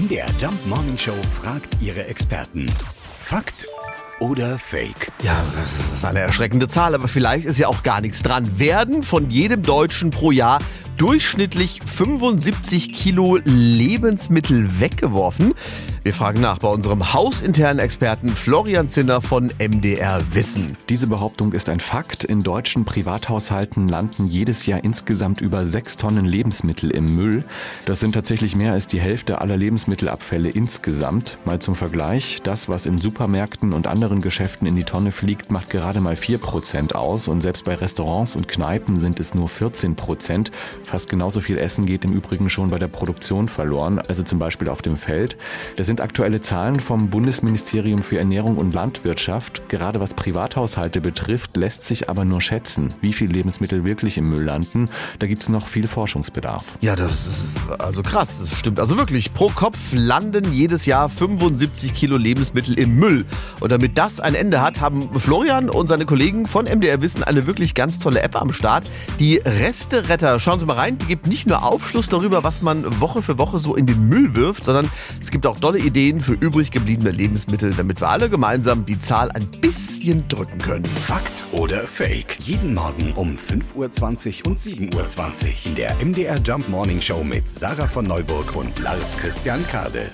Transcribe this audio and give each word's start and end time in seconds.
MDR 0.00 0.28
Jump 0.40 0.66
Morning 0.66 0.96
Show 0.96 1.12
fragt 1.42 1.76
ihre 1.82 2.06
Experten. 2.06 2.64
Fakt 3.22 3.66
oder 4.18 4.58
Fake? 4.58 5.12
Ja, 5.22 5.36
das 5.54 5.72
ist 5.94 6.04
eine 6.06 6.20
erschreckende 6.20 6.68
Zahl, 6.68 6.94
aber 6.94 7.06
vielleicht 7.06 7.44
ist 7.44 7.58
ja 7.58 7.68
auch 7.68 7.82
gar 7.82 8.00
nichts 8.00 8.22
dran. 8.22 8.58
Werden 8.58 9.02
von 9.02 9.30
jedem 9.30 9.62
Deutschen 9.62 10.10
pro 10.10 10.30
Jahr 10.30 10.60
durchschnittlich 10.96 11.80
75 11.84 12.94
Kilo 12.94 13.40
Lebensmittel 13.44 14.80
weggeworfen? 14.80 15.52
Wir 16.02 16.14
fragen 16.14 16.40
nach 16.40 16.58
bei 16.58 16.68
unserem 16.68 17.12
hausinternen 17.12 17.78
Experten 17.78 18.30
Florian 18.30 18.88
Zinner 18.88 19.20
von 19.20 19.50
MDR 19.58 20.22
Wissen. 20.32 20.78
Diese 20.88 21.06
Behauptung 21.06 21.52
ist 21.52 21.68
ein 21.68 21.78
Fakt. 21.78 22.24
In 22.24 22.42
deutschen 22.42 22.86
Privathaushalten 22.86 23.86
landen 23.86 24.26
jedes 24.26 24.64
Jahr 24.64 24.82
insgesamt 24.82 25.42
über 25.42 25.66
sechs 25.66 25.98
Tonnen 25.98 26.24
Lebensmittel 26.24 26.90
im 26.90 27.04
Müll. 27.16 27.44
Das 27.84 28.00
sind 28.00 28.12
tatsächlich 28.12 28.56
mehr 28.56 28.72
als 28.72 28.86
die 28.86 28.98
Hälfte 28.98 29.42
aller 29.42 29.58
Lebensmittelabfälle 29.58 30.48
insgesamt. 30.48 31.36
Mal 31.44 31.58
zum 31.58 31.74
Vergleich, 31.74 32.40
das, 32.42 32.70
was 32.70 32.86
in 32.86 32.96
Supermärkten 32.96 33.74
und 33.74 33.86
anderen 33.86 34.22
Geschäften 34.22 34.66
in 34.66 34.76
die 34.76 34.84
Tonne 34.84 35.12
fliegt, 35.12 35.50
macht 35.50 35.68
gerade 35.68 36.00
mal 36.00 36.14
4% 36.14 36.94
aus 36.94 37.28
und 37.28 37.42
selbst 37.42 37.66
bei 37.66 37.74
Restaurants 37.74 38.36
und 38.36 38.48
Kneipen 38.48 38.98
sind 39.00 39.20
es 39.20 39.34
nur 39.34 39.48
14%. 39.48 40.50
Fast 40.82 41.10
genauso 41.10 41.42
viel 41.42 41.58
Essen 41.58 41.84
geht 41.84 42.06
im 42.06 42.14
Übrigen 42.14 42.48
schon 42.48 42.70
bei 42.70 42.78
der 42.78 42.88
Produktion 42.88 43.50
verloren, 43.50 43.98
also 43.98 44.22
zum 44.22 44.38
Beispiel 44.38 44.70
auf 44.70 44.80
dem 44.80 44.96
Feld. 44.96 45.36
Das 45.76 45.89
sind 45.90 46.00
aktuelle 46.00 46.40
Zahlen 46.40 46.78
vom 46.78 47.10
Bundesministerium 47.10 48.00
für 48.00 48.16
Ernährung 48.16 48.58
und 48.58 48.72
Landwirtschaft. 48.72 49.68
Gerade 49.68 49.98
was 49.98 50.14
Privathaushalte 50.14 51.00
betrifft, 51.00 51.56
lässt 51.56 51.82
sich 51.82 52.08
aber 52.08 52.24
nur 52.24 52.40
schätzen, 52.40 52.94
wie 53.00 53.12
viel 53.12 53.28
Lebensmittel 53.28 53.82
wirklich 53.82 54.16
im 54.16 54.28
Müll 54.28 54.44
landen. 54.44 54.88
Da 55.18 55.26
gibt 55.26 55.42
es 55.42 55.48
noch 55.48 55.66
viel 55.66 55.88
Forschungsbedarf. 55.88 56.78
Ja, 56.80 56.94
das 56.94 57.10
ist 57.10 57.80
also 57.80 58.02
krass. 58.02 58.36
Das 58.38 58.56
stimmt 58.56 58.78
also 58.78 58.98
wirklich. 58.98 59.34
Pro 59.34 59.48
Kopf 59.48 59.78
landen 59.90 60.52
jedes 60.52 60.86
Jahr 60.86 61.08
75 61.08 61.92
Kilo 61.92 62.16
Lebensmittel 62.16 62.78
im 62.78 62.94
Müll. 62.94 63.26
Und 63.58 63.72
damit 63.72 63.98
das 63.98 64.20
ein 64.20 64.36
Ende 64.36 64.60
hat, 64.60 64.80
haben 64.80 65.18
Florian 65.18 65.68
und 65.68 65.88
seine 65.88 66.06
Kollegen 66.06 66.46
von 66.46 66.66
MDR 66.66 67.02
Wissen 67.02 67.24
eine 67.24 67.48
wirklich 67.48 67.74
ganz 67.74 67.98
tolle 67.98 68.22
App 68.22 68.40
am 68.40 68.52
Start. 68.52 68.84
Die 69.18 69.38
Reste-Retter. 69.38 70.38
Schauen 70.38 70.60
Sie 70.60 70.66
mal 70.66 70.76
rein. 70.76 70.98
Die 70.98 71.06
gibt 71.06 71.26
nicht 71.26 71.48
nur 71.48 71.64
Aufschluss 71.64 72.08
darüber, 72.08 72.44
was 72.44 72.62
man 72.62 73.00
Woche 73.00 73.24
für 73.24 73.38
Woche 73.38 73.58
so 73.58 73.74
in 73.74 73.86
den 73.86 74.08
Müll 74.08 74.36
wirft, 74.36 74.62
sondern 74.62 74.88
es 75.20 75.32
gibt 75.32 75.46
auch 75.46 75.58
tolle 75.58 75.79
Ideen 75.80 76.20
für 76.20 76.34
übrig 76.34 76.70
gebliebene 76.70 77.10
Lebensmittel, 77.10 77.72
damit 77.74 78.00
wir 78.00 78.08
alle 78.08 78.30
gemeinsam 78.30 78.86
die 78.86 79.00
Zahl 79.00 79.30
ein 79.32 79.46
bisschen 79.60 80.26
drücken 80.28 80.58
können. 80.58 80.84
Fakt 80.84 81.44
oder 81.52 81.86
Fake? 81.86 82.38
Jeden 82.40 82.74
Morgen 82.74 83.12
um 83.14 83.36
5.20 83.36 84.44
Uhr 84.44 84.50
und 84.50 84.58
7.20 84.58 84.94
Uhr 84.94 85.66
in 85.66 85.74
der 85.74 85.96
MDR 86.04 86.38
Jump 86.38 86.68
Morning 86.68 87.00
Show 87.00 87.24
mit 87.24 87.48
Sarah 87.48 87.88
von 87.88 88.06
Neuburg 88.06 88.54
und 88.56 88.78
Lars 88.78 89.16
Christian 89.16 89.66
Kade. 89.66 90.10